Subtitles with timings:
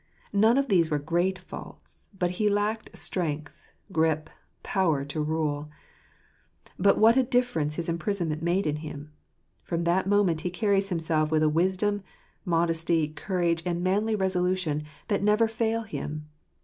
[0.33, 4.31] None of I these were great faults; but he lacked strength, grip,
[4.63, 5.69] power j to rule.
[6.79, 9.11] But what a difference his imprisonment made in [him!
[9.61, 12.01] From that moment he carries himself with a j wisdom,
[12.45, 16.27] modesty, courage, and manly resolution, that never.; fail him.